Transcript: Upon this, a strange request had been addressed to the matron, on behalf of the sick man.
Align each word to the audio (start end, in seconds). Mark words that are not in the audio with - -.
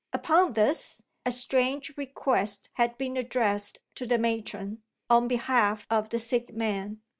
Upon 0.13 0.53
this, 0.53 1.03
a 1.27 1.31
strange 1.31 1.93
request 1.95 2.71
had 2.73 2.97
been 2.97 3.17
addressed 3.17 3.77
to 3.93 4.07
the 4.07 4.17
matron, 4.17 4.81
on 5.11 5.27
behalf 5.27 5.85
of 5.91 6.09
the 6.09 6.17
sick 6.17 6.51
man. 6.55 7.03